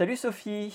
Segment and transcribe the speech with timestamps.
[0.00, 0.72] Salut Sophie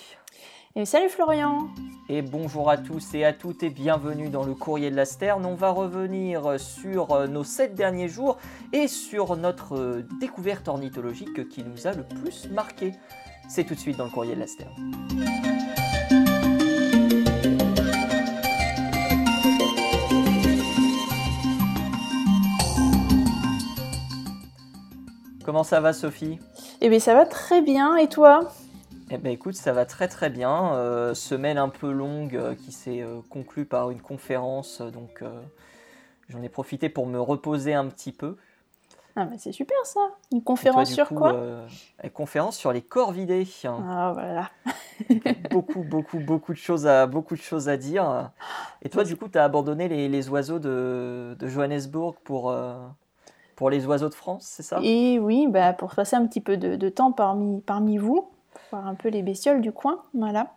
[0.75, 1.69] Et salut Florian
[2.09, 5.47] Et bonjour à tous et à toutes et bienvenue dans le courrier de la Sterne.
[5.47, 8.37] On va revenir sur euh, nos sept derniers jours
[8.71, 12.91] et sur notre euh, découverte ornithologique qui nous a le plus marqué.
[13.49, 14.75] C'est tout de suite dans le courrier de la Sterne.
[25.43, 26.37] Comment ça va Sophie?
[26.79, 28.51] Eh bien ça va très bien et toi?
[29.15, 30.73] Eh ben écoute, ça va très très bien.
[30.73, 35.23] Euh, semaine un peu longue euh, qui s'est euh, conclue par une conférence, donc
[36.29, 38.35] j'en ai profité pour me reposer un petit peu.
[39.15, 40.01] Ah mais c'est super ça.
[40.33, 41.33] Une conférence sur quoi
[42.03, 43.47] Une conférence sur les corvidés.
[43.63, 44.49] Ah voilà.
[45.49, 48.31] beaucoup beaucoup beaucoup de choses à beaucoup de choses à dire.
[48.81, 52.53] Et toi du coup, tu as abandonné les, oiseaux de, de, Johannesburg pour
[53.55, 54.79] pour les oiseaux de France, c'est ça?
[54.83, 58.34] Et oui, bah, pour passer un petit peu de, de temps parmi parmi vous
[58.71, 60.01] voir un peu les bestioles du coin.
[60.13, 60.53] Voilà.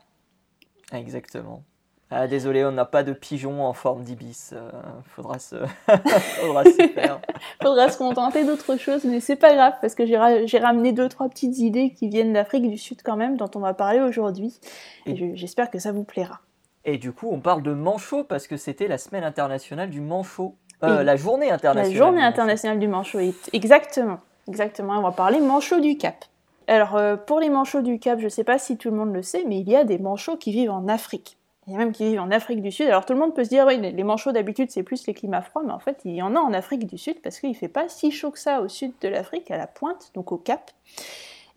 [0.93, 1.63] Exactement.
[2.11, 4.55] Ah, désolé, on n'a pas de pigeon en forme d'ibis.
[4.55, 4.71] Euh,
[5.05, 5.57] faudra, se...
[6.41, 7.21] faudra se faire.
[7.63, 10.17] faudra se contenter d'autre chose, mais c'est pas grave parce que j'ai
[10.59, 13.75] ramené deux trois petites idées qui viennent d'Afrique du Sud quand même, dont on va
[13.75, 14.59] parler aujourd'hui.
[15.05, 16.41] Et, j'espère que ça vous plaira.
[16.87, 20.55] Et du coup, on parle de manchot parce que c'était la semaine internationale du manchot.
[20.85, 21.93] Euh, la journée internationale.
[21.93, 23.19] La journée internationale du manchot,
[23.53, 24.21] exactement.
[24.49, 24.95] Exactement.
[24.99, 26.25] On va parler manchot du Cap.
[26.69, 29.15] Alors, euh, pour les manchots du Cap, je ne sais pas si tout le monde
[29.15, 31.39] le sait, mais il y a des manchots qui vivent en Afrique.
[31.67, 32.87] Il y a même qui vivent en Afrique du Sud.
[32.89, 35.43] Alors tout le monde peut se dire, oui, les manchots d'habitude c'est plus les climats
[35.43, 37.55] froids, mais en fait il y en a en Afrique du Sud parce qu'il ne
[37.55, 40.39] fait pas si chaud que ça au sud de l'Afrique, à la pointe, donc au
[40.39, 40.71] Cap.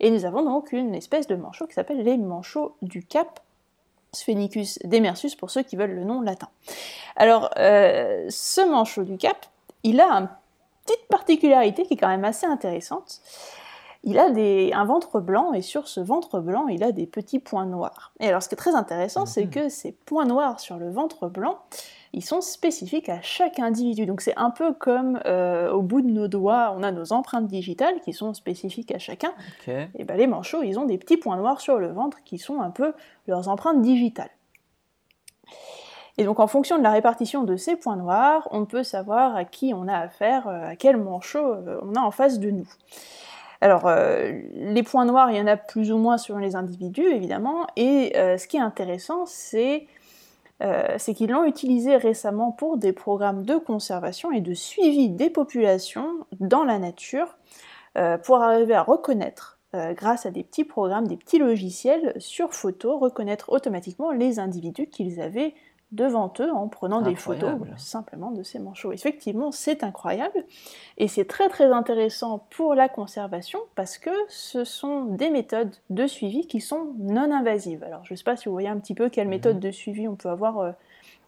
[0.00, 3.40] Et nous avons donc une espèce de manchot qui s'appelle les manchots du Cap,
[4.12, 6.48] Sphenicus demersus pour ceux qui veulent le nom latin.
[7.16, 9.46] Alors euh, ce manchot du Cap,
[9.82, 10.28] il a une
[10.84, 13.22] petite particularité qui est quand même assez intéressante
[14.04, 17.66] il a un ventre blanc et sur ce ventre blanc, il a des petits points
[17.66, 18.12] noirs.
[18.18, 19.50] Et alors ce qui est très intéressant, c'est mhm.
[19.50, 21.58] que ces points noirs sur le ventre blanc,
[22.12, 24.04] ils sont spécifiques à chaque individu.
[24.04, 27.46] Donc c'est un peu comme euh, au bout de nos doigts, on a nos empreintes
[27.46, 29.32] digitales qui sont spécifiques à chacun.
[29.68, 32.60] Et ben les manchots, ils ont des petits points noirs sur le ventre qui sont
[32.60, 32.92] un peu
[33.28, 34.30] leurs empreintes digitales.
[36.18, 39.44] Et donc en fonction de la répartition de ces points noirs, on peut savoir à
[39.44, 42.68] qui on a affaire, euh, à quel manchot euh, on a en face de nous.
[43.62, 47.06] Alors, euh, les points noirs, il y en a plus ou moins selon les individus,
[47.06, 49.22] évidemment, et euh, ce qui est intéressant,
[49.54, 55.30] euh, c'est qu'ils l'ont utilisé récemment pour des programmes de conservation et de suivi des
[55.30, 57.36] populations dans la nature,
[58.24, 63.52] pour arriver à reconnaître, grâce à des petits programmes, des petits logiciels sur photo, reconnaître
[63.52, 65.54] automatiquement les individus qu'ils avaient
[65.92, 68.92] devant eux en prenant des photos simplement de ces manchots.
[68.92, 70.44] Effectivement, c'est incroyable
[70.96, 76.06] et c'est très très intéressant pour la conservation parce que ce sont des méthodes de
[76.06, 77.84] suivi qui sont non invasives.
[77.84, 79.30] Alors je ne sais pas si vous voyez un petit peu quelle mhm.
[79.30, 80.72] méthode de suivi on peut avoir euh,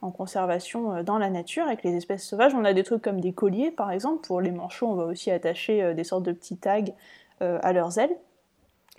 [0.00, 2.54] en conservation euh, dans la nature avec les espèces sauvages.
[2.54, 4.26] On a des trucs comme des colliers par exemple.
[4.26, 6.80] Pour les manchots, on va aussi attacher euh, des sortes de petits tags
[7.40, 8.16] à leurs ailes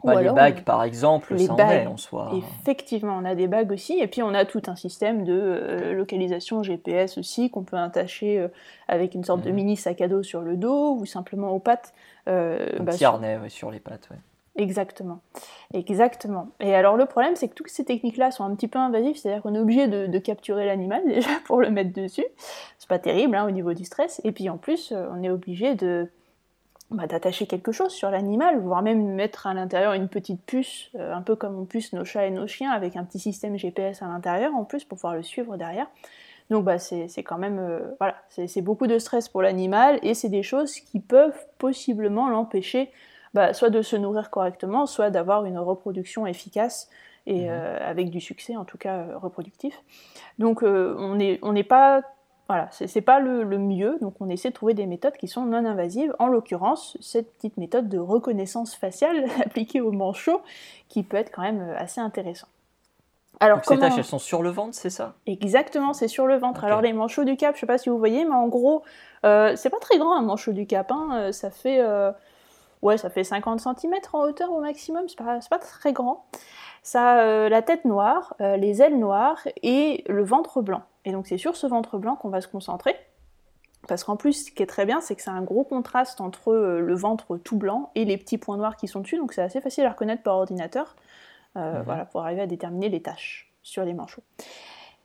[0.03, 2.31] les bagues, par exemple, les bagues, en soi.
[2.61, 5.93] Effectivement, on a des bagues aussi, et puis on a tout un système de euh,
[5.93, 8.47] localisation GPS aussi qu'on peut attacher euh,
[8.87, 9.55] avec une sorte de mhm.
[9.55, 11.93] mini sac à dos sur le dos ou simplement aux pattes.
[12.27, 14.17] Euh, un bah, petit harnais sur les pattes, ouais.
[14.57, 15.19] Exactement,
[15.73, 16.47] exactement.
[16.61, 19.41] Et alors le problème, c'est que toutes ces techniques-là sont un petit peu invasives, c'est-à-dire
[19.41, 22.23] qu'on est obligé de, capturer l'animal déjà pour le mettre dessus.
[22.79, 24.21] C'est pas terrible hein, au niveau du stress.
[24.23, 26.09] Et puis en plus, on est obligé de
[26.91, 31.13] bah, d'attacher quelque chose sur l'animal, voire même mettre à l'intérieur une petite puce, euh,
[31.13, 34.03] un peu comme on puce nos chats et nos chiens, avec un petit système GPS
[34.03, 35.87] à l'intérieur en plus pour pouvoir le suivre derrière.
[36.51, 40.29] Donc bah, c'est quand même euh, voilà, c'est beaucoup de stress pour l'animal et c'est
[40.29, 42.91] des choses qui peuvent possiblement l'empêcher
[43.33, 46.87] bah, soit de se nourrir correctement, soit d'avoir une reproduction efficace
[47.25, 47.49] et mmh.
[47.49, 49.81] euh, avec du succès en tout cas reproductif.
[50.37, 52.03] Donc on n'est on pas
[52.47, 55.65] voilà, c'est pas le, mieux, donc on essaie de trouver des méthodes qui sont non
[55.65, 56.15] invasives.
[56.19, 60.41] En l'occurrence, cette petite méthode de reconnaissance faciale appliquée au manchot,
[60.87, 62.47] qui peut être quand même euh, assez intéressant.
[63.39, 65.15] Alors, donc ces taches, elles sont sur le ventre, c'est ça?
[65.25, 66.63] Exactement, c'est sur le ventre.
[66.63, 68.83] Alors les manchots du cap, je sais pas si vous voyez, mais en gros,
[69.25, 70.91] euh, c'est pas très grand un manchot du cap.
[70.91, 71.09] Hein.
[71.13, 71.83] Euh, ça fait,
[72.83, 75.09] ouais, ça fait 50 cm en hauteur au maximum.
[75.09, 76.25] C'est pas, pas très grand.
[76.85, 80.83] Ça a la tête noire, les ailes noires et le ventre blanc.
[81.03, 82.95] Et donc c'est sur ce ventre blanc qu'on va se concentrer.
[83.87, 86.51] Parce qu'en plus, ce qui est très bien, c'est que c'est un gros contraste entre
[86.51, 89.41] euh, le ventre tout blanc et les petits points noirs qui sont dessus, donc c'est
[89.41, 90.95] assez facile à reconnaître par ordinateur,
[91.55, 91.83] euh, mhm.
[91.83, 94.23] voilà, pour arriver à déterminer les tâches sur les manchots.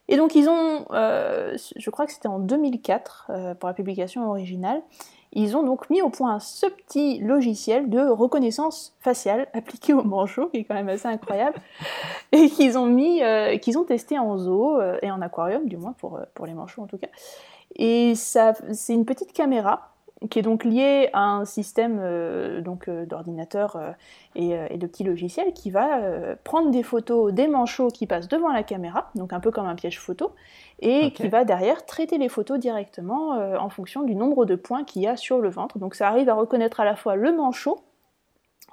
[0.08, 4.82] Et donc ils ont, euh, je crois que c'était en 2004, pour la publication originale,
[5.32, 10.48] ils ont donc mis au point ce petit logiciel de reconnaissance faciale appliqué aux manchots,
[10.48, 11.58] qui est quand même assez incroyable,
[12.32, 15.76] et qu'ils ont mis, euh, qu'ils ont testé en zoo euh, et en aquarium, du
[15.76, 17.08] moins pour, euh, pour les manchots en tout cas.
[17.76, 19.90] Et ça, c'est une petite caméra
[20.28, 23.78] qui est donc liée à un système donc d'ordinateur
[24.34, 26.00] et, et, de petits logiciels qui va
[26.44, 29.74] prendre des photos des manchots qui passent devant la caméra, donc un peu comme un
[29.74, 30.32] piège photo,
[30.80, 34.84] et qui va derrière traiter les photos directement euh, en fonction du nombre de points
[34.84, 35.78] qu'il y a sur le ventre.
[35.78, 37.78] Donc ça arrive à reconnaître à la fois le manchot,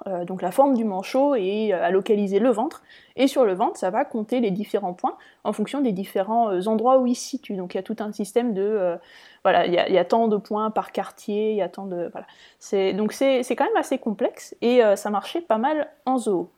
[0.06, 2.82] euh, donc la forme du manchot et euh, à localiser le ventre.
[3.16, 6.98] Et sur le ventre, ça va compter les différents points en fonction des différents endroits
[6.98, 7.56] où il se situe.
[7.56, 8.96] Donc il y a tout un système de...
[9.42, 12.12] voilà, il y, a, tant de points par quartier, il y a tant de...
[12.12, 12.92] Voilà.
[12.92, 16.48] Donc c'est quand même assez complexe et ça marchait pas mal en zoo.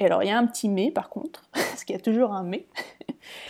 [0.00, 2.32] Et alors il y a un petit mais par contre, parce qu'il y a toujours
[2.32, 2.64] un mais.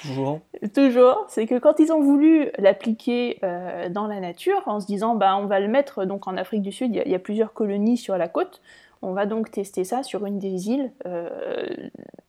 [0.03, 0.41] Toujours.
[0.75, 1.25] Toujours.
[1.29, 5.37] C'est que quand ils ont voulu l'appliquer euh, dans la nature, en se disant bah,
[5.37, 8.19] on va le mettre donc en Afrique du Sud, il y, a plusieurs colonies sur
[8.19, 8.61] la côte,
[9.01, 11.29] on va donc tester ça sur une des îles, euh,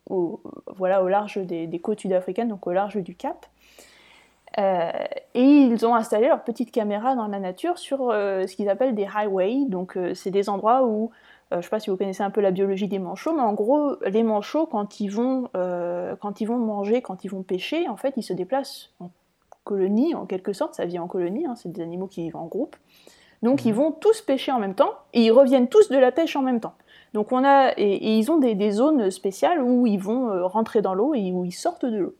[0.08, 0.40] au,
[0.76, 3.46] voilà, au large des, côtes sud-africaines, donc au large du Cap.
[4.58, 4.90] Euh,
[5.34, 9.08] et ils ont installé leur petite caméra dans la nature sur ce qu'ils appellent des
[9.14, 12.30] highways, donc c'est des endroits où euh, je ne sais pas si vous connaissez un
[12.30, 16.40] peu la biologie des manchots, mais en gros, les manchots, quand ils vont, euh, quand
[16.40, 19.10] ils vont manger, quand ils vont pêcher, en fait, ils se déplacent en
[19.64, 22.46] colonie, en quelque sorte, ça vit en colonie, hein, c'est des animaux qui vivent en
[22.46, 22.76] groupe.
[23.42, 23.78] Donc ils mhm.
[23.78, 26.60] vont tous pêcher en même temps, et ils reviennent tous de la pêche en même
[26.60, 26.74] temps.
[27.12, 30.94] Donc on a, et, ils ont des, zones spéciales où ils vont euh, rentrer dans
[30.94, 32.14] l'eau et où ils sortent de l'eau.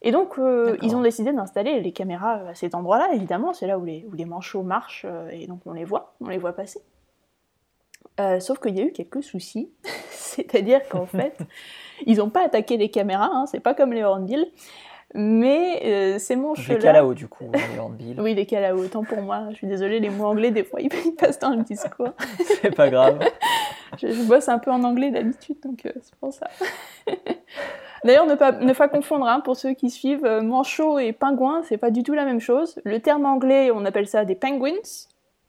[0.00, 0.38] Et donc,
[0.80, 4.14] ils ont décidé d'installer les caméras à cet endroit-là, évidemment, c'est là où les, où
[4.14, 6.80] les manchots marchent, et donc on les voit, on les voit passer.
[8.20, 9.70] Euh, sauf qu'il y a eu quelques soucis.
[10.10, 11.38] C'est-à-dire qu'en fait,
[12.06, 14.46] ils n'ont pas attaqué les caméras, hein, c'est pas comme les hornbills.
[15.14, 18.20] Mais euh, c'est mon Les calao, du coup, les hornbills.
[18.20, 19.46] oui, les calao, autant pour moi.
[19.52, 22.10] Je suis désolée, les mots anglais, des fois, ils passent dans le discours.
[22.60, 23.18] c'est pas grave.
[23.96, 26.48] je, bosse un peu en anglais d'habitude, donc euh, c'est pour ça.
[28.04, 31.78] D'ailleurs, ne pas, ne pas confondre, hein, pour ceux qui suivent, manchot et pingouin, c'est
[31.78, 32.78] pas du tout la même chose.
[32.84, 34.74] Le terme anglais, on appelle ça des penguins,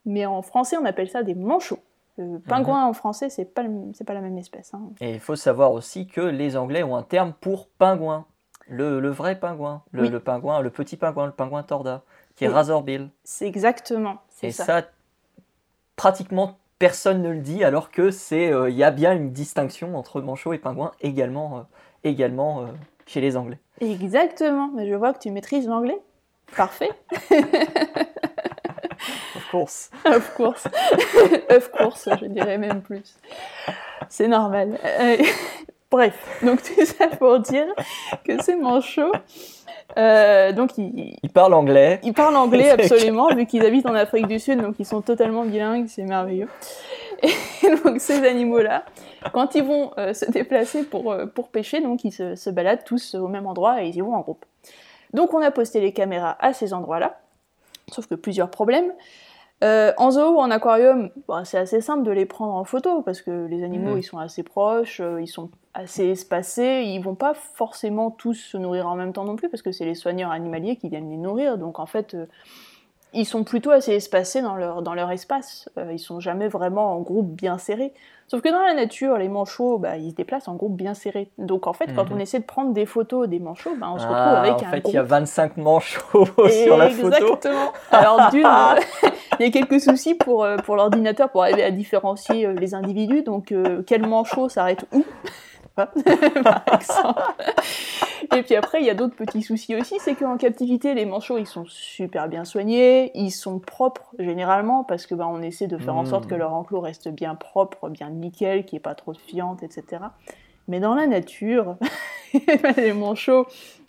[0.06, 1.80] mais en français, on appelle ça des manchots.
[2.20, 3.62] Le pingouin en français, c'est pas,
[4.06, 4.74] pas la même espèce.
[4.74, 4.82] Hein.
[5.00, 8.26] Et il faut savoir aussi que les Anglais ont un terme pour pingouin.
[8.68, 9.82] Le, le vrai pingouin.
[9.92, 12.02] Le, pingouin, le petit pingouin, le pingouin torda,
[12.36, 13.10] qui est Razorbill.
[13.24, 14.18] C'est exactement.
[14.42, 14.82] Et ça.
[15.96, 19.96] pratiquement personne ne le dit, alors que c'est, euh, il y a bien une distinction
[19.96, 21.62] entre manchot et pingouin également, euh,
[22.04, 22.66] également euh,
[23.06, 23.58] chez les Anglais.
[23.80, 24.70] Exactement.
[24.74, 26.00] Mais je vois que tu maîtrises l'anglais.
[26.56, 26.90] Parfait.
[29.50, 29.90] course.
[30.04, 30.66] of course.
[31.50, 33.16] of course, je dirais même plus.
[34.08, 34.78] C'est normal.
[34.84, 35.16] Euh,
[35.90, 37.66] bref, donc tout ça pour dire
[38.24, 39.12] que c'est manchot.
[39.96, 42.00] Euh, donc ils, il parlent anglais.
[42.02, 45.44] Ils parlent anglais absolument, vu qu'ils habitent en Afrique du Sud, donc ils sont totalement
[45.44, 46.48] bilingues, c'est merveilleux.
[47.22, 48.84] Et donc ces animaux-là,
[49.32, 52.84] quand ils vont euh, se déplacer pour, euh, pour pêcher, donc ils se, se, baladent
[52.84, 54.44] tous au même endroit et ils y vont en groupe.
[55.12, 57.18] Donc on a posté les caméras à ces endroits-là,
[57.90, 58.92] sauf que plusieurs problèmes.
[59.62, 63.02] Euh, en zoo ou en aquarium, bah, c'est assez simple de les prendre en photo
[63.02, 63.98] parce que les animaux mhm.
[63.98, 68.56] ils sont assez proches, euh, ils sont assez espacés, ils vont pas forcément tous se
[68.56, 71.18] nourrir en même temps non plus parce que c'est les soigneurs animaliers qui viennent les
[71.18, 71.58] nourrir.
[71.58, 72.26] Donc en fait, euh,
[73.12, 75.68] ils sont plutôt assez espacés dans leur, dans leur espace.
[75.90, 77.92] ils sont jamais vraiment en groupe bien serré.
[78.30, 81.32] Sauf que dans la nature, les manchots, bah, ils se déplacent en groupe bien serré.
[81.36, 82.16] Donc en fait, quand mhm.
[82.16, 84.56] on essaie de prendre des photos des manchots, bah, on se retrouve ah, avec un
[84.56, 84.66] groupe.
[84.66, 86.26] En fait, il y a 25 manchots
[86.64, 87.08] sur la photo.
[87.08, 87.72] Exactement.
[87.90, 88.46] Alors d'une,
[89.40, 92.74] il y a quelques soucis pour, euh, pour l'ordinateur pour arriver à différencier euh, les
[92.74, 93.22] individus.
[93.22, 95.04] Donc euh, quel manchot s'arrête où?
[96.42, 97.22] par exemple.
[98.36, 101.38] Et puis après, il y a d'autres petits soucis aussi, c'est qu'en captivité, les manchots,
[101.38, 105.78] ils sont super bien soignés, ils sont propres généralement, parce que bah, on essaie de
[105.78, 106.38] faire en sorte que hmm.
[106.38, 110.02] leur enclos reste bien propre, bien nickel, qu'il n'y ait pas trop de fientes, etc.
[110.68, 111.76] Mais dans la nature,
[112.76, 113.46] les manchots,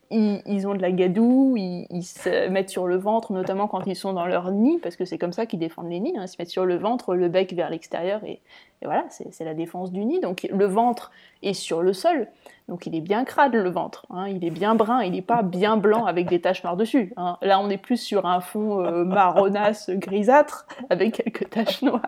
[0.10, 4.14] ils, ont de la gadoue, ils, se mettent sur le ventre, notamment quand ils sont
[4.14, 6.24] dans leur nid, parce que c'est comme ça qu'ils défendent les nids, hein.
[6.24, 8.42] ils se mettent sur le ventre, le bec vers l'extérieur, et,
[8.86, 10.20] voilà, c'est la défense du nid.
[10.20, 11.12] Donc le ventre
[11.44, 12.28] est sur le sol,
[12.68, 14.28] donc il est bien crade le ventre, hein.
[14.28, 17.14] il est bien brun, il n'est pas bien blanc avec des taches noires dessus.
[17.18, 17.38] Hein.
[17.42, 22.02] Là on est plus sur un fond euh, marronasse grisâtre avec quelques taches noires.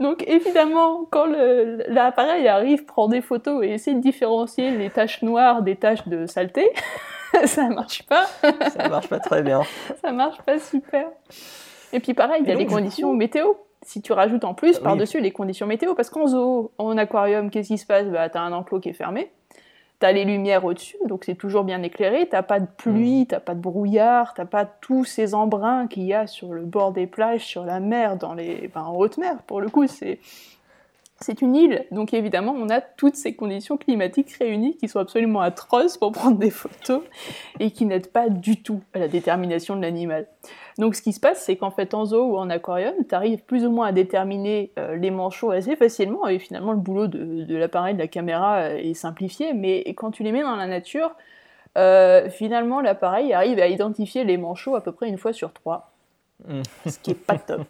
[0.00, 1.26] Donc évidemment, quand
[1.88, 6.26] l'appareil arrive, prend des photos et essaie de différencier les taches noires des taches de
[6.26, 6.70] saleté,
[7.44, 8.26] ça marche pas.
[8.70, 9.62] ça marche pas très bien.
[10.02, 11.08] ça marche pas super.
[11.92, 13.54] Et puis pareil, il y a les conditions météo.
[13.88, 17.68] Si tu rajoutes en plus par-dessus les conditions météo, parce qu'en zoo, en aquarium, qu'est-ce
[17.68, 18.06] qui se passe?
[18.08, 19.30] Bah, Tu as un enclos qui est fermé.
[20.02, 23.54] as les lumières au-dessus, donc c'est toujours bien éclairé, t'as pas de pluie, t'as pas
[23.54, 27.46] de brouillard, t'as pas tous ces embruns qu'il y a sur le bord des plages,
[27.46, 30.20] sur la mer, dans les, en haute mer, pour le coup, c'est
[31.20, 35.40] c'est une île, donc évidemment, on a toutes ces conditions climatiques réunies qui sont absolument
[35.40, 37.02] atroces pour prendre des photos
[37.58, 40.28] et qui n'aident pas du tout à la détermination de l'animal.
[40.78, 43.42] Donc ce qui se passe, c'est qu'en fait, en zoo ou en aquarium, tu arrives
[43.42, 47.56] plus ou moins à déterminer euh, les manchots assez facilement, et finalement, le boulot de,
[47.56, 51.16] l'appareil, de la caméra euh, est simplifié, mais quand tu les mets dans la nature,
[51.76, 55.97] euh, finalement, l'appareil arrive à identifier les manchots à peu près une fois sur trois.
[56.46, 56.62] Mmh.
[56.86, 57.66] Ce qui est pas top.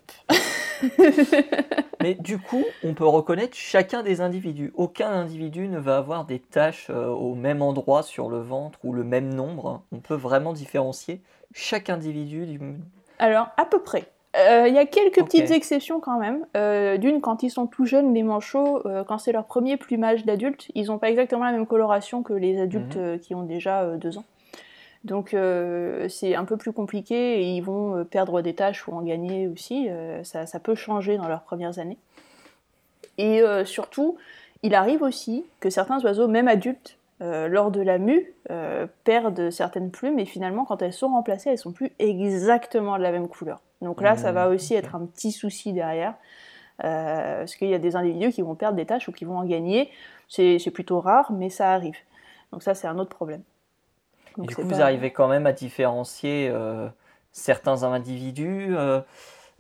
[2.01, 4.73] Mais du coup, on peut reconnaître chacun des individus.
[4.75, 8.93] Aucun individu ne va avoir des taches euh, au même endroit sur le ventre ou
[8.93, 9.83] le même nombre.
[9.93, 11.21] On peut vraiment différencier
[11.55, 12.61] chaque individu du...
[13.19, 14.05] Alors, à peu près.
[14.37, 16.47] Euh, il y a quelques petites exceptions quand même.
[16.57, 20.69] Euh, d'une, quand ils sont tout jeunes, les manchots, quand c'est leur premier plumage d'adulte,
[20.75, 23.19] ils n'ont pas exactement la même coloration que les adultes mhm.
[23.19, 24.25] qui ont déjà deux ans.
[25.05, 28.93] Donc euh, c'est un peu plus compliqué et ils vont euh, perdre des tâches ou
[28.93, 29.89] en gagner aussi.
[29.89, 31.99] Euh, ça, peut changer dans leurs premières années.
[33.17, 34.17] Et surtout,
[34.63, 38.33] il arrive aussi que certains oiseaux, même adultes, lors de la mue,
[39.03, 43.11] perdent certaines plumes et finalement, quand elles sont remplacées, elles sont plus exactement de la
[43.11, 43.61] même couleur.
[43.83, 46.15] Donc là, ça va mmh, aussi être un petit souci derrière.
[46.77, 49.45] parce qu'il y a des individus qui vont perdre des tâches ou qui vont en
[49.45, 49.91] gagner.
[50.29, 51.99] C'est plutôt rare, mais ça arrive.
[52.53, 53.43] Donc ça, c'est un autre problème
[54.47, 56.89] du coup, vous arrivez quand même à différencier euh,
[57.33, 58.77] certains individus.
[58.77, 59.01] Euh,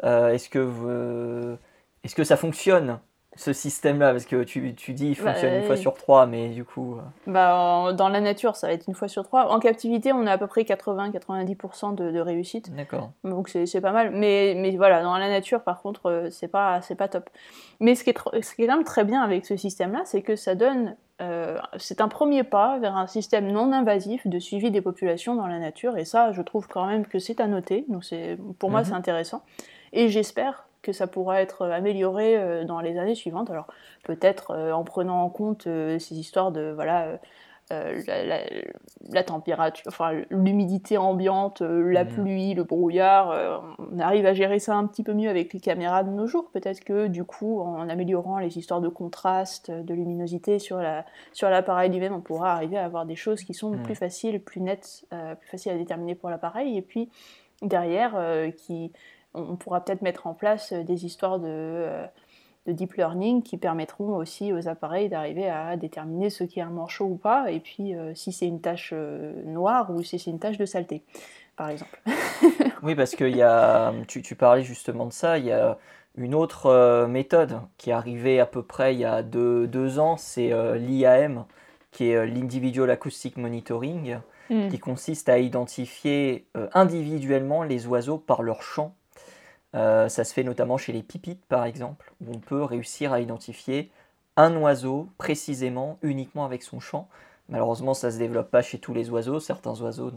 [0.05, 1.57] euh, est-ce que,
[2.05, 3.01] est-ce que ça fonctionne
[3.35, 4.13] ce système-là?
[4.13, 6.99] Parce que tu, tu dis il bah, fonctionne une fois sur trois, mais du coup.
[7.27, 9.51] Bah, dans la nature, ça va être une fois sur trois.
[9.51, 12.75] En captivité, on a à peu près 80-90% de, de, réussite.
[12.75, 13.11] D'accord.
[13.25, 14.13] Donc c'est pas mal.
[14.13, 17.29] Mais, mais voilà, dans la nature, par contre, c'est pas, pas top.
[17.81, 20.23] Mais ce qui, est ce qui est quand même très bien avec ce système-là, c'est
[20.23, 24.71] que ça donne euh, c'est un premier pas vers un système non invasif de suivi
[24.71, 27.85] des populations dans la nature, et ça, je trouve quand même que c'est à noter.
[27.89, 28.05] Donc
[28.59, 28.99] pour moi, c'est mhm.
[28.99, 29.43] intéressant.
[29.93, 33.51] Et j'espère que ça pourra être amélioré euh, dans les années suivantes.
[33.51, 33.67] Alors
[34.05, 37.19] peut-être euh, en prenant en compte ces histoires de voilà
[37.71, 38.03] euh,
[39.11, 42.09] la, température, enfin l'humidité ambiante, euh, la mmh.
[42.09, 43.59] pluie, le brouillard, euh,
[43.93, 46.51] on arrive à gérer ça un petit peu mieux avec les caméras de nos jours.
[46.51, 51.51] Peut-être que du coup, en améliorant les histoires de contraste, de luminosité sur la sur
[51.51, 53.83] l'appareil lui-même, on pourra arriver à avoir des choses qui sont mmh.
[53.83, 55.05] plus faciles, plus nettes,
[55.41, 56.77] plus faciles à déterminer pour l'appareil.
[56.77, 57.11] Et puis
[57.61, 58.17] derrière,
[58.57, 58.93] qui,
[59.35, 62.07] on pourra peut-être mettre en place des histoires de
[62.69, 66.71] de deep learning qui permettront aussi aux appareils d'arriver à déterminer ce qui est un
[66.71, 70.31] manchot ou pas, et puis euh, si c'est une tâche euh, noire ou si c'est
[70.31, 71.03] une tâche de saleté,
[71.57, 71.99] par exemple.
[72.83, 75.79] oui, parce que y a, tu, tu, parlais justement de ça, il y a
[76.17, 79.99] une autre euh, méthode qui est arrivée à peu près il y a deux, deux
[79.99, 81.47] ans, c'est l'IAM,
[81.91, 84.19] qui est l'Individual Acoustic Monitoring,
[84.51, 84.69] hmm.
[84.69, 88.95] qui consiste à identifier individuellement les oiseaux par leur chant
[89.75, 93.21] euh, ça se fait notamment chez les pipites, par exemple, où on peut réussir à
[93.21, 93.91] identifier
[94.37, 97.09] un oiseau précisément, uniquement avec son chant.
[97.49, 99.41] Malheureusement, ça ne se développe pas chez tous les oiseaux.
[99.41, 100.13] Certains oiseaux,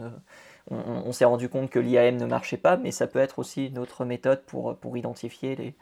[0.70, 3.78] on, s'est rendu compte que l'IAM ne marchait pas, mais ça peut être aussi une
[3.78, 5.74] autre méthode pour, identifier les,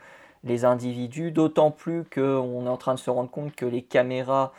[0.44, 1.32] les individus.
[1.32, 4.52] D'autant plus qu'on est en train de se rendre compte que les caméras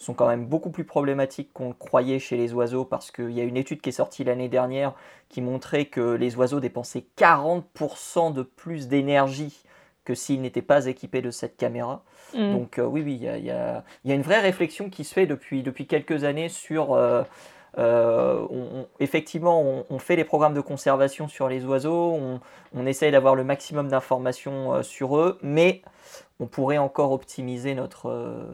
[0.00, 3.40] sont quand même beaucoup plus problématiques qu'on le croyait chez les oiseaux parce qu'il y
[3.40, 4.94] a une étude qui est sortie l'année dernière
[5.28, 9.62] qui montrait que les oiseaux dépensaient 40% de plus d'énergie
[10.06, 12.02] que s'ils n'étaient pas équipés de cette caméra.
[12.34, 12.52] Mm.
[12.52, 15.86] Donc euh, oui, oui, il y a, une vraie réflexion qui se fait depuis, depuis
[15.86, 16.94] quelques années sur...
[16.94, 17.22] Euh,
[17.78, 18.48] euh,
[18.98, 22.40] effectivement, on, fait les programmes de conservation sur les oiseaux, on,
[22.74, 25.82] on essaye d'avoir le maximum d'informations sur eux, mais
[26.40, 28.44] on pourrait encore optimiser notre,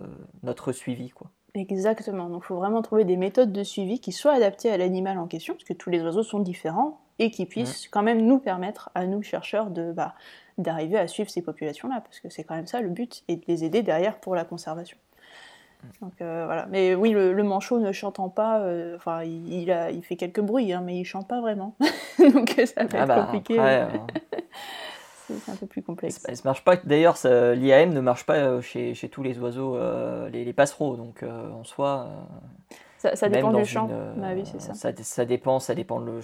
[0.43, 1.09] notre suivi.
[1.09, 1.31] Quoi.
[1.57, 2.29] Exactement.
[2.29, 5.27] Donc, il faut vraiment trouver des méthodes de suivi qui soient adaptées à l'animal en
[5.27, 8.91] question, parce que tous les oiseaux sont différents, et qui puissent quand même nous permettre,
[8.95, 10.15] à nous chercheurs, de bah,
[10.59, 13.43] d'arriver à suivre ces populations-là, parce que c'est quand même ça le but, et de
[13.49, 14.99] les aider derrière pour la conservation.
[16.01, 16.67] Donc euh, voilà.
[16.71, 20.73] Mais oui, le, manchot ne chantant pas, euh, enfin, il, a, il fait quelques bruits,
[20.73, 21.77] hein, mais il chante pas vraiment.
[22.19, 23.59] Donc ça va ah être bah, compliqué.
[23.59, 23.89] Hein.
[25.27, 26.19] c'est un peu plus complexe.
[26.19, 26.77] Ça, marche pas.
[26.77, 30.97] D'ailleurs, l'IAM ne marche pas euh, chez, chez tous les oiseaux, euh, les, passereaux.
[30.97, 32.09] Donc, euh, en soi.
[32.99, 33.89] ça, dépend du champ.
[34.17, 34.93] Bah oui, ça.
[35.03, 35.25] ça.
[35.25, 35.99] dépend, ça dépend.
[35.99, 36.21] Le,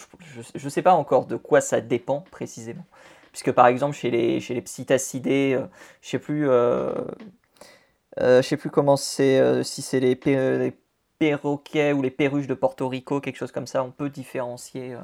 [0.55, 2.85] je ne sais pas encore de quoi ça dépend précisément.
[3.33, 5.59] Puisque, par exemple, chez les, chez les psittacidés,
[6.01, 6.47] je sais plus.
[6.47, 10.77] je sais plus comment c'est, si c'est les, les,
[11.19, 14.97] perroquets ou les perruches de Porto Rico, quelque chose comme ça, on peut différencier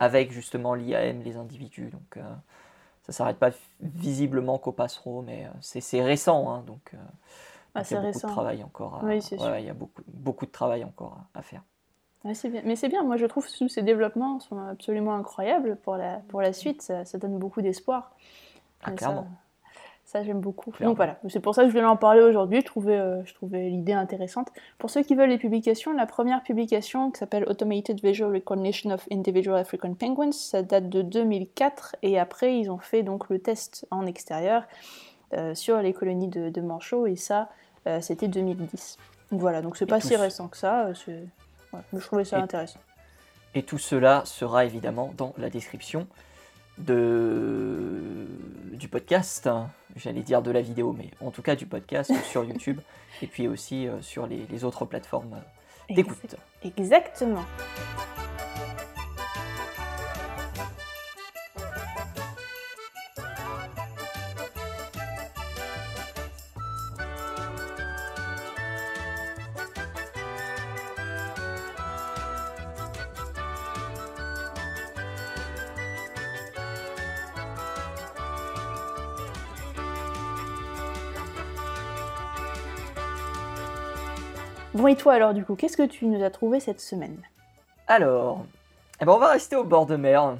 [0.00, 1.90] avec justement l'IAM les individus.
[1.90, 2.18] Donc,
[3.10, 3.50] ça s'arrête pas
[3.80, 6.94] visiblement qu'au passereau, mais euh, c'est récent, hein, donc.
[6.94, 6.98] Euh,
[7.74, 8.28] ah, c'est récent.
[8.28, 9.00] Beaucoup de travail encore.
[9.02, 9.58] oui, sûr.
[9.58, 11.62] Il y a beaucoup, beaucoup de travail encore à, faire.
[12.24, 12.62] bien.
[12.64, 16.18] Mais c'est bien, moi je trouve que tous ces développements sont absolument incroyables pour la,
[16.28, 18.12] pour la suite, ça, donne beaucoup d'espoir.
[18.82, 19.22] Ah, clairement.
[19.22, 19.28] Ça,
[20.24, 20.72] j'aime beaucoup.
[20.80, 22.60] Donc voilà, c'est pour ça que je voulais en parler aujourd'hui.
[22.60, 24.48] Je trouvais, euh, je trouvais l'idée intéressante.
[24.78, 29.06] Pour ceux qui veulent les publications, la première publication qui s'appelle Automated Visual Recognition of
[29.12, 33.86] Individual African Penguins, ça date de 2004 et après ils ont fait donc le test
[33.90, 34.64] en extérieur
[35.34, 37.48] euh, sur les colonies de, de manchots et ça,
[37.86, 38.98] euh, c'était 2010.
[39.30, 40.92] Donc voilà, donc c'est pas si récent que ça.
[40.92, 42.80] je trouvais ça intéressant.
[43.54, 46.06] Et tout cela sera évidemment dans la description
[46.84, 48.26] de,
[48.72, 49.70] du podcast, hein.
[49.96, 52.80] j'allais dire de la vidéo, mais en tout cas du podcast sur YouTube
[53.22, 55.40] et puis aussi euh, sur les, autres plateformes
[55.88, 56.36] d'écoute.
[56.62, 57.44] Exactement.
[85.00, 87.16] Toi alors, du coup, qu'est-ce que tu nous as trouvé cette semaine?
[87.88, 88.44] Alors,
[89.00, 90.36] eh ben, on va rester au bord de mer.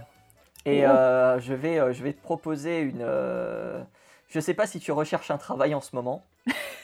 [0.67, 3.01] Et euh, je, vais, euh, je vais te proposer une.
[3.01, 3.81] Euh,
[4.29, 6.27] je ne sais pas si tu recherches un travail en ce moment.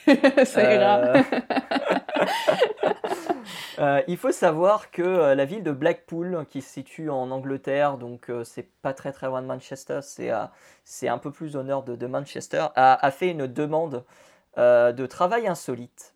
[0.45, 1.13] Ça ira.
[4.07, 8.67] il faut savoir que la ville de Blackpool, qui se situe en Angleterre, donc c'est
[8.81, 12.65] pas très très loin de Manchester, c'est un peu plus au nord de, de Manchester,
[12.75, 14.03] a, a, fait une demande
[14.57, 16.15] de travail insolite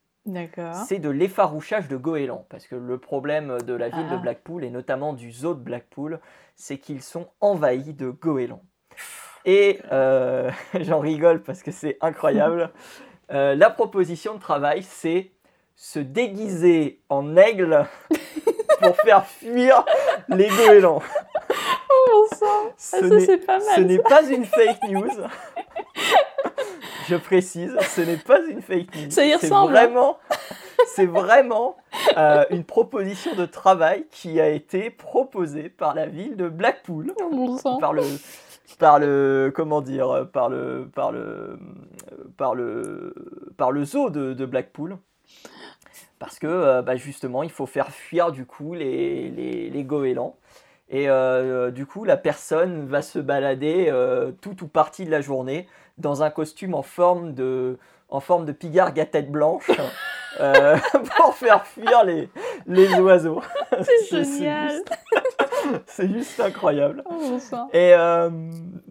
[0.86, 2.46] c'est de l'effarouchage de goélands.
[2.50, 4.18] Parce que le problème de la ville de ah.
[4.18, 6.20] Blackpool, et notamment du zoo de Blackpool,
[6.56, 8.64] c'est qu'ils sont envahis de goélands.
[9.46, 12.72] Et euh, j'en rigole parce que c'est incroyable.
[13.34, 15.32] Euh, la proposition de travail, c'est
[15.78, 17.88] se déguiser en aigle
[18.82, 19.86] pour faire fuir
[20.28, 21.02] les goélands.
[21.90, 22.98] Oh mon sang, ce
[23.48, 25.10] ah, n'est pas une fake news.
[27.12, 29.12] Je précise, ce n'est pas une fake news.
[29.12, 29.76] Ça y ressemble.
[29.76, 29.88] Hein.
[29.88, 30.18] Vraiment,
[30.96, 31.76] c'est vraiment
[32.18, 37.14] euh, une proposition de travail qui a été proposée par la ville de Blackpool.
[37.82, 38.04] Par le,
[38.80, 41.60] par le, comment dire, par le, par le,
[42.38, 43.14] par le,
[43.58, 44.98] par le zoo de, Blackpool.
[46.18, 50.38] Parce que euh, bah, justement, il faut faire fuir du coup les, les, les goélands.
[50.92, 55.22] Et euh, du coup, la personne va se balader euh, tout ou partie de la
[55.22, 55.68] journée
[56.02, 57.78] dans un costume en forme de,
[58.10, 59.72] en forme de pigargue à tête blanche
[60.40, 60.78] euh,
[61.18, 62.30] pour faire fuir les,
[62.68, 63.42] les oiseaux.
[63.82, 64.82] C'est génial.
[65.86, 67.04] C'est juste, incroyable.
[67.10, 67.38] Oh,
[67.72, 67.94] Et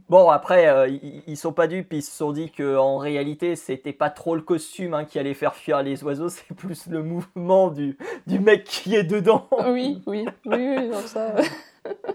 [0.09, 4.09] bon, après, ils, ils sont pas dupes, ils se sont dit qu'en réalité, c'était pas
[4.09, 7.99] trop le costume hein, qui allait faire fuir les oiseaux, c'est plus le mouvement du,
[8.27, 9.49] du mec qui est dedans.
[9.66, 11.35] Oui, oui, oui, oui, ça.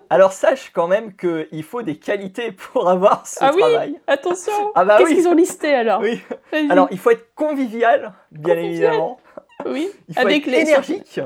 [0.10, 3.92] Alors sache quand même qu'il faut des qualités pour avoir ce ah travail.
[3.92, 6.22] Oui Attention ah bah Qu'est-ce qu'ils ont listé alors oui.
[6.70, 9.20] Alors il faut être convivial, bien évidemment.
[9.66, 9.90] Oui.
[10.08, 10.60] Il faut Avec être les...
[10.60, 11.20] énergique.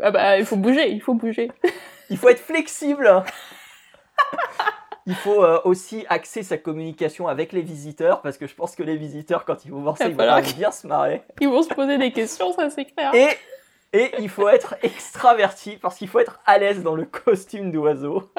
[0.00, 1.50] Ah bah il faut bouger, il faut bouger.
[2.10, 3.22] il faut être flexible.
[5.08, 8.82] Il faut euh, aussi axer sa communication avec les visiteurs parce que je pense que
[8.82, 11.22] les visiteurs, quand ils vont voir ça, ils vont bien se marrer.
[11.40, 13.14] Ils vont se poser des questions, ça c'est clair.
[13.14, 13.28] Et
[13.92, 18.30] et il faut être extraverti parce qu'il faut être à l'aise dans le costume d'oiseau.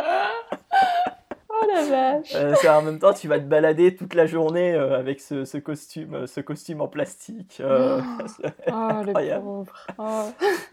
[1.49, 2.36] oh la vache.
[2.36, 6.13] Euh, en même temps, tu vas te balader toute la journée euh, avec ce, costume,
[6.13, 7.62] euh, ce costume en plastique.
[7.63, 7.99] oh,
[8.67, 9.45] incroyable.
[9.97, 10.03] Oh.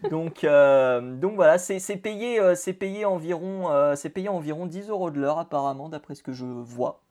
[0.09, 5.39] Donc, donc voilà, c'est payé, c'est payé environ, c'est payé environ 10 euros de l'heure
[5.39, 7.01] apparemment, d'après ce que je vois.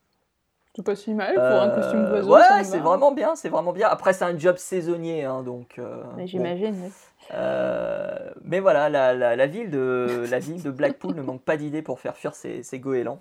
[0.77, 2.35] C'est pas si mal pour un costume d'oiseau.
[2.35, 3.89] Ouais, c'est vraiment bien, c'est vraiment bien.
[3.89, 5.81] Après, c'est un job saisonnier, hein, donc.
[6.25, 6.91] J'imagine.
[7.33, 12.01] Euh, mais voilà, la, ville de, la ville de Blackpool ne manque pas d'idées pour
[12.01, 13.21] faire fuir ces, goélands.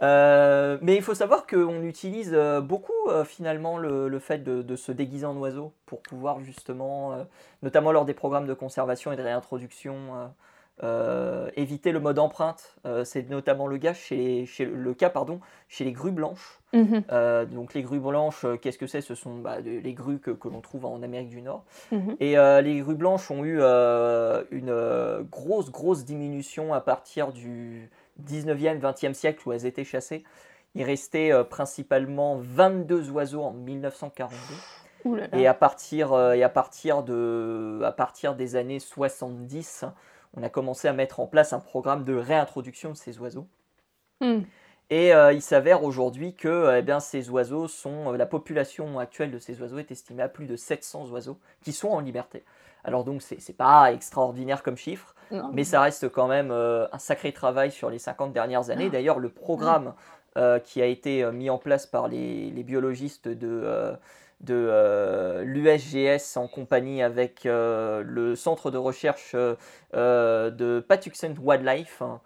[0.00, 2.92] Euh, mais il faut savoir qu'on utilise euh, beaucoup
[3.24, 7.26] finalement le, fait de, se déguiser en oiseau pour pouvoir justement,
[7.62, 10.30] notamment lors des programmes de conservation et de réintroduction,
[11.56, 12.76] éviter le mode empreinte.
[13.04, 16.58] C'est notamment le, cas chez, chez, le cas pardon, chez les grues blanches.
[16.72, 17.04] Mhm.
[17.12, 19.00] Euh, donc les grues blanches, euh, qu'est-ce que c'est?
[19.00, 21.64] Ce sont bah, les grues que, l'on trouve en Amérique du Nord.
[21.92, 22.16] Mhm.
[22.20, 27.90] Et euh, les grues blanches ont eu une grosse, grosse diminution à partir du
[28.22, 30.24] 19e, 20e siècle où elles étaient chassées.
[30.74, 34.36] Il restait principalement 22 oiseaux en 1942.
[35.32, 39.86] Et à partir, et à partir, de, à partir des années 70,
[40.36, 43.46] on a commencé à mettre en place un programme de réintroduction de ces oiseaux.
[44.20, 44.42] Hmm.
[44.90, 48.14] Et euh, il s'avère aujourd'hui que euh, eh bien, ces oiseaux sont.
[48.14, 51.72] Euh, la population actuelle de ces oiseaux est estimée à plus de 700 oiseaux qui
[51.72, 52.44] sont en liberté
[52.84, 55.14] Alors donc c'est pas extraordinaire comme chiffre,
[55.52, 58.86] mais ça reste quand même un sacré travail sur les 50 dernières années.
[58.86, 58.92] Ah.
[58.92, 59.92] D'ailleurs, le programme
[60.64, 63.92] qui a été mis en place par les, les biologistes de
[64.40, 72.02] de euh, l'USGS en compagnie avec euh, le centre de recherche euh, de Patuxent Wildlife,
[72.02, 72.20] hein,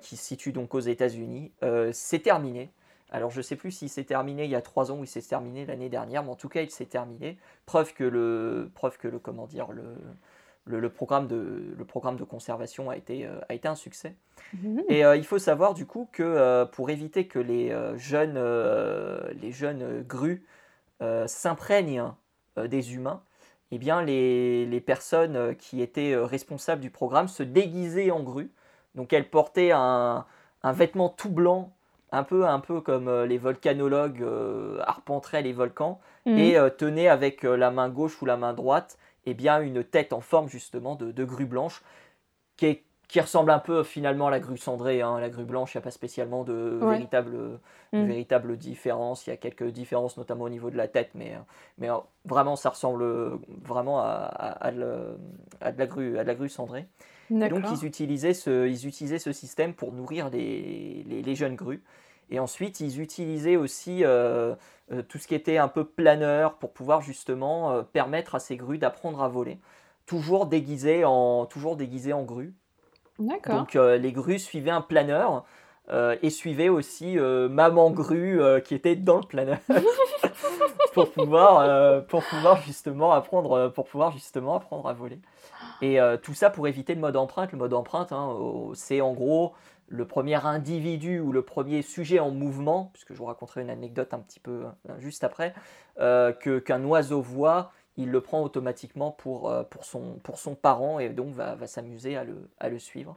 [0.00, 1.52] qui se situe donc aux États-Unis.
[1.92, 2.70] c'est terminé.
[3.12, 5.20] Alors je ne sais plus si c'est terminé il y a trois ans ou si
[5.20, 7.38] c'est terminé l'année dernière, mais en tout cas il s'est terminé.
[7.64, 9.96] Preuve que le, preuve que le comment dire le,
[10.66, 14.14] le, programme, de, le programme de conservation a été, a été un succès.
[14.52, 14.80] Mmh.
[14.90, 18.38] Et il faut savoir du coup que pour éviter que les, jeunes,
[19.40, 20.44] les jeunes grues
[21.02, 22.12] euh, s'imprègnent
[22.58, 23.22] euh, des humains,
[23.70, 28.50] eh bien les, les, personnes euh, qui étaient responsables du programme se déguisaient en grue.
[28.94, 30.26] Donc elles portaient un,
[30.62, 31.72] un vêtement tout blanc,
[32.12, 34.26] un peu, un peu comme les volcanologues
[34.80, 36.38] arpenteraient les volcans, mhm.
[36.38, 40.20] et tenaient avec la main gauche ou la main droite eh bien, une tête en
[40.20, 41.82] forme justement de, de grue blanche,
[42.56, 45.02] qui est qui ressemble un peu finalement à la grue cendrée.
[45.02, 45.18] Hein.
[45.18, 47.58] La grue blanche, il n'y a pas spécialement de véritable,
[47.92, 48.04] mm.
[48.04, 49.26] véritable différence.
[49.26, 51.32] Il y a quelques différences, notamment au niveau de la tête, mais,
[51.78, 53.04] mais euh, vraiment, ça ressemble
[53.64, 55.16] vraiment à, à, de,
[55.60, 56.86] la grue, à de la grue cendrée.
[57.30, 61.82] donc, ils utilisaient, ce, ils utilisaient ce système pour nourrir les, les, jeunes grues.
[62.30, 64.54] Et ensuite, ils utilisaient aussi euh,
[64.92, 68.78] euh, tout ce qui était un peu planeur pour pouvoir justement permettre à ces grues
[68.78, 69.58] d'apprendre à voler.
[70.06, 72.54] Toujours déguisées en, toujours déguisées en grues.
[73.20, 75.44] Donc euh, les grues suivaient un planeur
[75.90, 79.58] euh, et suivaient aussi euh, maman grue qui était dans le planeur
[80.94, 85.20] pour pouvoir pour pouvoir justement apprendre pour pouvoir justement apprendre à voler.
[85.82, 87.52] Et tout ça pour éviter le mode empreinte.
[87.52, 88.36] Le mode empreinte, hein,
[88.74, 89.52] c'est en gros
[89.88, 94.14] le premier individu ou le premier sujet en mouvement, puisque je vous raconterai une anecdote
[94.14, 94.64] un petit peu
[94.98, 95.54] juste après,
[95.96, 100.98] que qu'un oiseau voit il le prend automatiquement pour, euh, pour, son, pour son parent
[100.98, 103.16] et donc va, va s'amuser à le, à le suivre.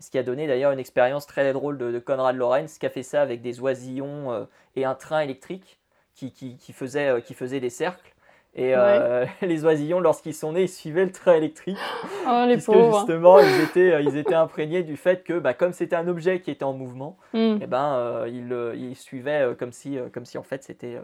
[0.00, 3.02] Ce qui a donné d'ailleurs une expérience très drôle de, Conrad Lorenz qui a fait
[3.02, 4.44] ça avec des oisillons euh,
[4.76, 5.78] et un train électrique
[6.14, 8.10] qui, qui, qui, faisait, euh, qui faisait des cercles.
[8.56, 8.72] Et
[9.42, 11.76] les oisillons, lorsqu'ils sont nés, ils suivaient le train électrique.
[12.24, 15.96] Oh, les puisque justement, ils étaient, ils étaient imprégnés du fait que, bah, comme c'était
[15.96, 17.36] un objet qui était en mouvement, hmm.
[17.36, 21.00] et eh ben, ils, ils, suivaient comme si, comme si en fait c'était,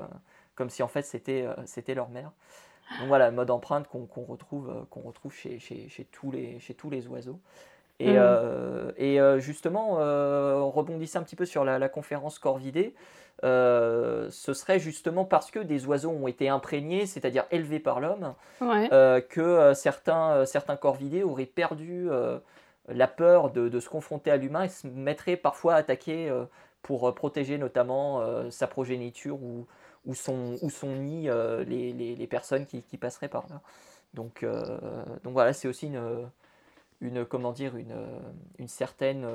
[0.54, 2.30] comme si en fait c'était, c'était leur mère.
[2.98, 6.74] Donc voilà, mode empreinte qu'on retrouve, euh, qu'on retrouve chez, chez, chez, tous les, chez
[6.74, 7.38] tous les oiseaux.
[8.00, 8.16] Et, mm.
[8.18, 12.94] euh, et euh, justement, on rebondissait un petit peu sur la, conférence corvidée.
[13.42, 19.72] ce serait justement parce que des oiseaux ont été imprégnés, c'est-à-dire élevés par l'homme, que
[19.74, 22.08] certains, certains corvidés auraient perdu
[22.88, 26.32] la peur de, de, se confronter à l'humain et se mettraient parfois à attaquer
[26.82, 29.66] pour protéger notamment sa progéniture ou,
[30.04, 33.60] où sont, où sont mis euh, les, les, personnes qui, qui, passeraient par là.
[34.14, 36.30] Donc, euh, donc voilà, c'est aussi une,
[37.00, 37.96] une, comment dire, une,
[38.58, 39.26] une, certaine,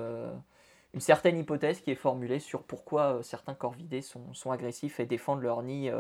[0.93, 5.41] une certaine hypothèse qui est formulée sur pourquoi certains corvidés sont, sont agressifs et défendent
[5.41, 5.91] leur nid,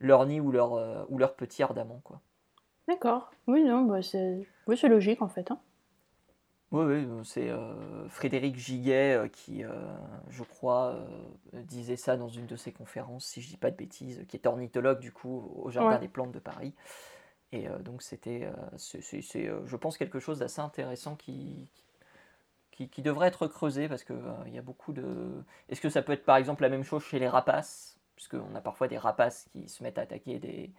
[0.00, 1.62] leur nid ou leur, ou leur petit.
[2.04, 2.20] Quoi.
[2.86, 3.30] D'accord.
[3.46, 5.50] Oui, non, bah c'est oui, logique en fait.
[5.50, 5.60] Hein.
[6.70, 9.62] Oui, oui euh, c'est euh, Frédéric Giguet euh, qui,
[10.30, 10.96] je crois,
[11.54, 14.46] disait ça dans une de ses conférences, si je dis pas de bêtises, qui est
[14.46, 16.74] ornithologue du coup au Jardin des Plantes de Paris.
[17.52, 19.22] Et donc c'était, c'est,
[19.64, 21.70] je pense, quelque chose d'assez intéressant qui,
[22.70, 25.42] qui, qui, devrait être creusé parce qu'il il y a beaucoup de...
[25.70, 27.98] Est-ce que ça peut être par exemple la même chose chez les rapaces?
[28.16, 30.70] Puisqu'on a parfois des rapaces qui se mettent à attaquer des,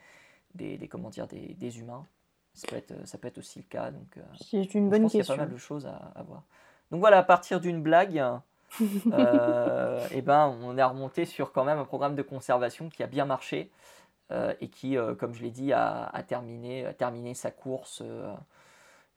[0.53, 2.05] des, des comment dire, des, des humains.
[2.53, 3.91] Ça peut être, ça peut être aussi le cas.
[3.91, 5.19] Donc, euh, c'est une bonne question.
[5.35, 6.43] Il y a pas mal de choses à, voir.
[6.91, 8.17] Donc voilà, à partir d'une blague,
[9.13, 13.03] euh, et eh ben, on est remonté sur quand même un programme de conservation qui
[13.03, 13.71] a bien marché
[14.31, 18.03] euh, et qui, comme je l'ai dit, a, a, terminé, a terminé sa course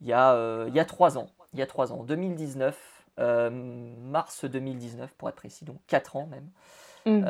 [0.00, 1.28] il, y a, il y a trois ans.
[1.52, 6.48] Il y a trois ans, 2019, mars 2019 pour être précis, donc quatre ans même.
[7.04, 7.26] Mm.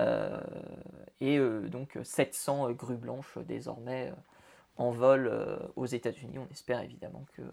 [1.23, 4.13] et donc 700 grues blanches désormais
[4.77, 6.39] en vol euh, aux États-Unis.
[6.39, 7.45] On espère évidemment qu'il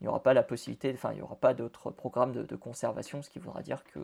[0.00, 3.30] n'y aura pas la possibilité, enfin, il n'y aura pas d'autres programmes de, conservation, ce
[3.30, 4.00] qui voudra dire que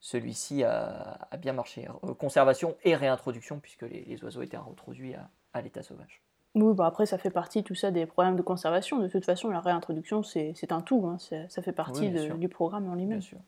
[0.00, 1.88] celui-ci a, bien marché.
[2.04, 5.14] Euh, conservation et réintroduction, puisque les, oiseaux étaient réintroduits
[5.52, 6.22] à, l'état sauvage.
[6.54, 8.98] Oui, bah après, ça fait partie, tout ça, des problèmes de conservation.
[8.98, 11.06] De toute façon, la réintroduction, c'est un tout.
[11.06, 11.16] Hein.
[11.48, 13.18] Ça fait partie du programme en lui-même.
[13.18, 13.38] Bien sûr.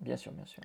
[0.00, 0.62] Bien sûr, bien sûr.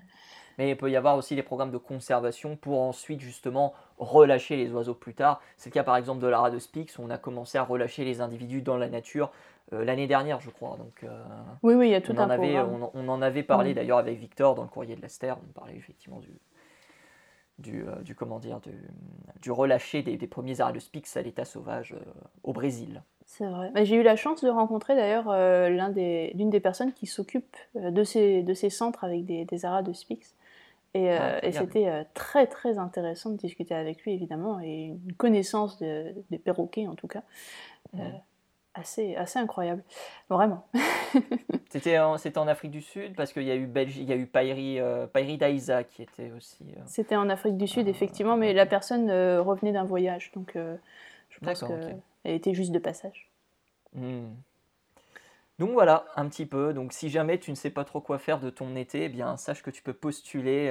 [0.57, 4.71] Mais il peut y avoir aussi des programmes de conservation pour ensuite justement relâcher les
[4.71, 5.41] oiseaux plus tard.
[5.57, 8.05] C'est le cas par exemple de l'ara de Spix où on a commencé à relâcher
[8.05, 9.31] les individus dans la nature
[9.73, 10.77] euh, l'année dernière, je crois.
[10.77, 11.23] Donc, euh,
[11.63, 13.97] oui, oui, il y a tout on un en avait, on, en avait parlé d'ailleurs
[13.97, 15.33] avec Victor dans le courrier de l'Aster.
[15.33, 16.29] On parlait effectivement du,
[17.65, 18.59] du, du comment dire,
[19.41, 21.95] du, relâcher des, premiers arrêts de Spix à l'état sauvage
[22.43, 23.03] au Brésil.
[23.25, 23.71] C'est vrai.
[23.85, 25.25] J'ai eu la chance de rencontrer d'ailleurs
[25.69, 29.81] l'une des, des, personnes qui s'occupe de, ces, de ces centres avec des, des aras
[29.81, 30.35] de Spix.
[30.93, 36.39] Et, ah, c'était très très intéressant de discuter avec lui évidemment et une connaissance des
[36.43, 37.23] perroquets en tout cas
[38.75, 39.83] assez, assez incroyable,
[40.29, 40.67] vraiment.
[41.69, 44.17] c'était en, en Afrique du Sud parce qu'il y a eu Belgique, il y a
[44.17, 45.07] eu Pairi, euh,
[45.37, 46.63] Daïsa qui était aussi.
[46.63, 50.55] Euh, c'était en Afrique du Sud, effectivement, mais la personne euh, revenait d'un voyage, donc
[50.55, 53.29] je pense qu'elle était juste de passage.
[53.93, 54.27] Hmm.
[55.57, 56.73] Donc voilà, un petit peu.
[56.73, 59.37] Donc si jamais tu ne sais pas trop quoi faire de ton été, eh bien
[59.37, 60.69] sache que tu peux postuler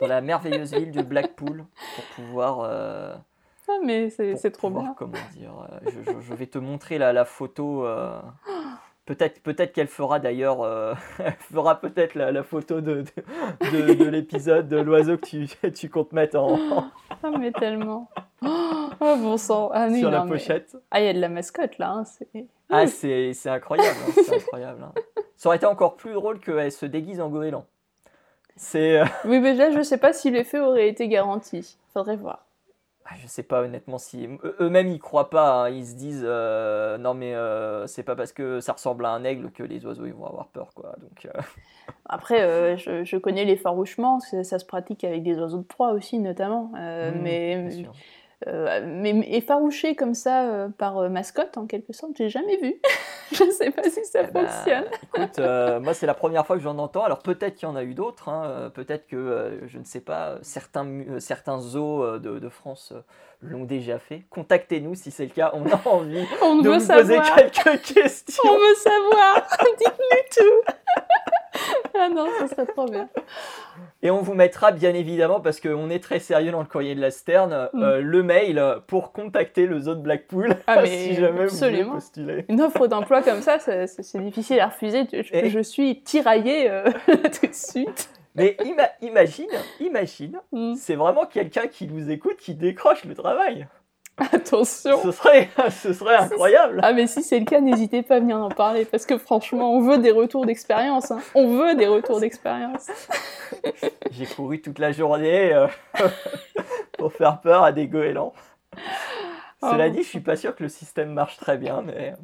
[0.00, 3.22] dans la merveilleuse ville de Blackpool pour pouvoir
[3.84, 4.94] mais c'est trop bien.
[4.96, 7.84] Comment dire euh, je, vais te montrer la, la photo.
[7.86, 8.20] Euh,
[9.06, 10.94] peut-être peut qu'elle fera d'ailleurs, euh,
[11.52, 13.04] fera peut-être la, photo de,
[13.72, 16.58] de, de, l'épisode de l'oiseau que tu, tu, comptes mettre en.
[17.22, 18.08] Ah, mais tellement.
[18.42, 19.70] Oh, bon sang.
[19.72, 20.76] Ah, Sur la pochette.
[20.90, 21.90] Ah, il y a de la mascotte là.
[21.90, 22.04] Hein,
[22.68, 23.98] ah, c'est incroyable.
[24.06, 24.82] Hein, c'est incroyable.
[24.84, 24.92] Hein.
[25.36, 27.66] Ça aurait été encore plus drôle qu'elle se déguise en goéland.
[28.56, 29.02] C'est.
[29.24, 31.78] Oui, mais là, je sais pas si l'effet aurait été garanti.
[31.92, 32.44] Faudrait voir.
[33.12, 34.28] Ah, je sais pas honnêtement si
[34.60, 35.70] eux-mêmes ils croient pas, hein.
[35.70, 39.24] ils se disent euh, non mais euh, c'est pas parce que ça ressemble à un
[39.24, 40.94] aigle que les oiseaux ils vont avoir peur quoi.
[41.00, 41.40] Donc euh.
[42.08, 46.70] après je, connais les farouchements, ça se pratique avec des oiseaux de proie aussi notamment,
[46.74, 47.82] mmh, mais euh,
[48.46, 52.80] mais effarouché comme ça euh, par euh, mascotte en quelque sorte, j'ai jamais vu.
[53.32, 54.84] je ne sais pas si ça eh ben, fonctionne.
[55.14, 55.38] écoute,
[55.82, 57.04] moi c'est la première fois que j'en entends.
[57.04, 58.28] Alors peut-être qu'il y en a eu d'autres.
[58.28, 58.70] Hein.
[58.74, 60.38] Peut-être que je ne sais pas.
[60.42, 62.92] Certains certains zoos de, France
[63.42, 64.24] l'ont déjà fait.
[64.30, 65.50] Contactez-nous si c'est le cas.
[65.54, 68.42] On a envie On de vous poser quelques questions.
[68.46, 69.48] On veut savoir.
[69.78, 70.74] Dites-nous tout.
[71.94, 73.08] ah non, ça serait trop bien.
[74.02, 77.00] Et on vous mettra bien évidemment, parce qu'on est très sérieux dans le courrier de
[77.00, 77.82] la Sterne, mm.
[77.82, 82.44] euh, le mail pour contacter le zoo de Blackpool ah, si jamais vous voulez postuler.
[82.48, 85.06] Une offre d'emploi comme ça, c'est difficile à refuser.
[85.12, 88.10] Je, je suis tiraillée euh, tout de suite.
[88.36, 88.56] Mais
[89.02, 90.74] imagine, imagine, mm.
[90.76, 93.66] c'est vraiment quelqu'un qui nous écoute qui décroche le travail.
[94.32, 95.02] Attention.
[95.02, 96.80] Ce serait, ce serait incroyable.
[96.82, 99.72] Ah mais si c'est le cas, n'hésitez pas à venir en parler parce que franchement,
[99.72, 101.10] on veut des retours d'expérience.
[101.10, 101.20] Hein.
[101.34, 102.88] On veut des retours d'expérience.
[104.10, 105.66] J'ai couru toute la journée euh,
[106.98, 108.34] pour faire peur à des goélands.
[109.62, 109.90] Cela oh.
[109.90, 112.14] dit, je suis pas sûr que le système marche très bien, mais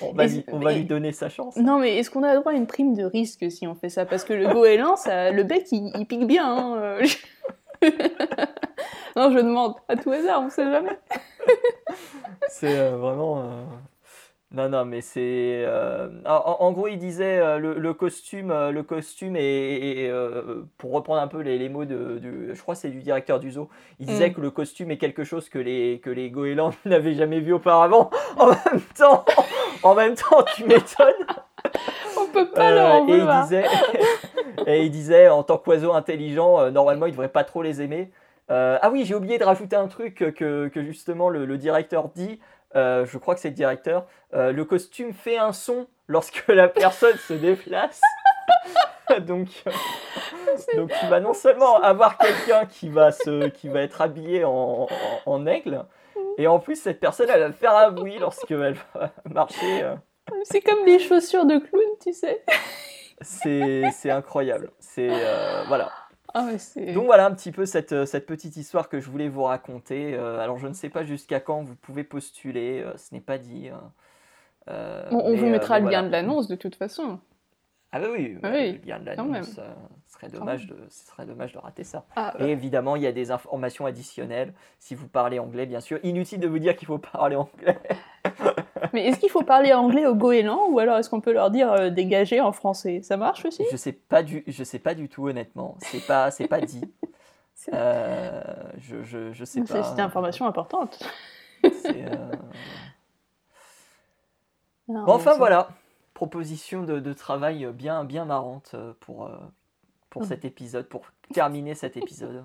[0.00, 1.56] on va, lui, on va lui donner sa chance.
[1.56, 4.06] Non, mais est-ce qu'on a droit à une prime de risque si on fait ça?
[4.06, 6.46] Parce que le goéland, ça, le bec, il, pique bien.
[6.46, 7.06] Hein, euh.
[9.16, 10.98] non, je demande à tout hasard, on sait jamais.
[12.48, 13.40] c'est euh, vraiment.
[13.40, 13.64] Euh,
[14.52, 15.64] non, non, mais c'est.
[15.66, 20.12] Euh, en, gros, il disait le, costume, le costume et,
[20.76, 24.06] pour reprendre un peu les, mots de, je crois c'est du directeur du zoo, il
[24.06, 24.34] disait mm.
[24.34, 28.10] que le costume est quelque chose que les que les goélands n'avaient jamais vu auparavant.
[28.36, 29.24] En même temps,
[29.82, 31.26] en même temps, tu m'étonnes.
[32.18, 33.64] On peut pas leur et il disait,
[34.66, 38.10] et il disait en tant qu'oiseau intelligent, normalement, il devrait pas trop les aimer.
[38.50, 42.40] Euh, ah oui, j'ai oublié de rajouter un truc que, justement le, directeur dit.
[42.74, 44.06] Euh, je crois que c'est le directeur.
[44.34, 48.00] Euh, le costume fait un son lorsque la personne se déplace.
[49.20, 49.48] donc,
[50.76, 53.10] donc tu vas non seulement avoir quelqu'un qui va
[53.54, 55.84] qui va être habillé en, aigle,
[56.38, 59.92] et en plus cette personne elle va faire un bruit lorsqu'elle va marcher.
[60.44, 62.42] C'est comme les chaussures de clown, tu sais.
[63.22, 64.70] C'est incroyable.
[64.78, 65.08] C'est
[65.68, 65.90] voilà.
[66.34, 66.48] Ah
[66.94, 70.14] Donc voilà un petit peu cette, euh, cette, petite histoire que je voulais vous raconter.
[70.14, 73.36] Euh, alors je ne sais pas jusqu'à quand vous pouvez postuler, euh, ce n'est pas
[73.36, 73.68] dit.
[73.68, 73.92] Hein.
[75.10, 77.18] on vous mettra le lien de l'annonce de toute façon.
[77.94, 79.60] Ah bah oui, bah, le lien de l'annonce, ce
[80.06, 82.06] serait, dommage de, ce serait dommage de rater ça.
[82.16, 84.54] Ah, Et évidemment, il y a des informations additionnelles.
[84.78, 85.98] Si vous parlez anglais, bien sûr.
[86.02, 87.78] Inutile de vous dire qu'il faut parler anglais.
[88.92, 91.72] Mais est-ce qu'il faut parler anglais aux goélands ou alors est-ce qu'on peut leur dire
[91.72, 93.00] euh, dégager en français?
[93.02, 93.64] Ça marche aussi?
[93.70, 95.76] Je sais pas du, je sais pas du tout honnêtement.
[95.80, 96.82] C'est pas, c'est pas dit.
[97.72, 98.42] Euh,
[98.78, 99.84] je, je, je, sais pas.
[99.84, 100.98] C'est une information importante.
[101.64, 102.26] Euh,
[104.88, 105.68] enfin voilà,
[106.12, 109.30] proposition de, de, travail bien, bien marrante pour,
[110.10, 112.42] pour cet épisode, pour terminer cet épisode.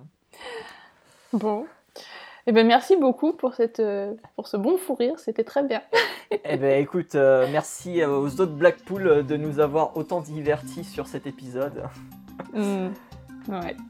[1.33, 1.65] Bon.
[2.49, 5.81] Eh ben, merci beaucoup pour, cette, euh, pour ce bon fou rire, c'était très bien.
[6.31, 11.27] eh ben, écoute, euh, merci aux autres Blackpool de nous avoir autant divertis sur cet
[11.27, 11.83] épisode.
[12.53, 12.87] Hmm,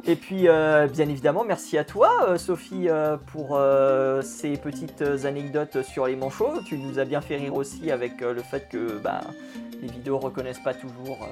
[0.06, 2.88] Et puis, euh, bien évidemment, merci à toi, Sophie,
[3.32, 3.60] pour
[4.24, 6.62] ces petites anecdotes sur les manchots.
[6.66, 9.22] Tu nous as bien fait rire aussi avec le fait que bah,
[9.82, 11.28] les vidéos reconnaissent pas toujours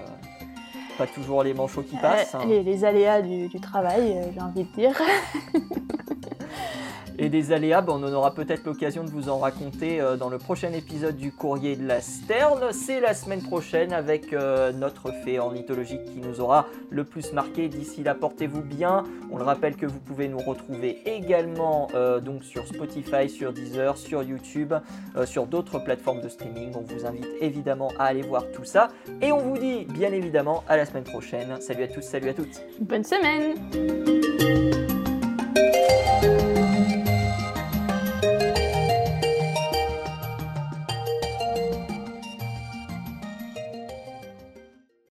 [0.97, 2.35] Pas toujours les manchots qui passent.
[2.35, 2.45] Euh, hein.
[2.47, 4.93] les, les aléas du, du travail, euh, j'ai envie de dire.
[7.17, 10.30] Et des aléas, ben, on en aura peut-être l'occasion de vous en raconter euh, dans
[10.30, 12.71] le prochain épisode du Courrier de la Sterne.
[12.71, 17.69] C'est la semaine prochaine avec euh, notre fait ornithologique qui nous aura le plus marqué.
[17.69, 19.04] D'ici là, portez-vous bien.
[19.32, 23.97] On le rappelle que vous pouvez nous retrouver également euh, donc sur Spotify, sur Deezer,
[23.97, 24.73] sur YouTube,
[25.25, 26.73] sur d'autres plateformes de streaming.
[26.75, 28.89] On vous invite évidemment à aller voir tout ça.
[29.21, 31.62] Et on vous dit bien évidemment à la semaine prochaine.
[31.62, 32.62] Salut à tous, salut à toutes.
[32.82, 33.56] Bonne semaine